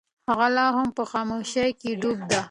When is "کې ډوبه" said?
1.79-2.25